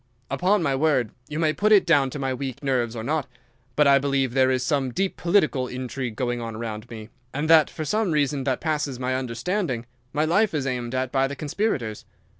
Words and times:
"Upon 0.31 0.63
my 0.63 0.75
word, 0.75 1.11
you 1.29 1.37
may 1.37 1.53
put 1.53 1.71
it 1.71 1.85
down 1.85 2.09
to 2.09 2.17
my 2.17 2.33
weak 2.33 2.63
nerves 2.63 2.95
or 2.95 3.03
not, 3.03 3.27
but 3.75 3.85
I 3.85 3.99
believe 3.99 4.33
there 4.33 4.49
is 4.49 4.63
some 4.65 4.91
deep 4.91 5.15
political 5.15 5.67
intrigue 5.67 6.15
going 6.15 6.41
on 6.41 6.55
around 6.55 6.89
me, 6.89 7.09
and 7.35 7.47
that 7.51 7.69
for 7.69 7.85
some 7.85 8.11
reason 8.11 8.43
that 8.45 8.61
passes 8.61 8.99
my 8.99 9.13
understanding 9.13 9.85
my 10.11 10.25
life 10.25 10.55
is 10.55 10.65
aimed 10.65 10.95
at 10.95 11.11
by 11.11 11.27
the 11.27 11.35
conspirators. 11.35 12.03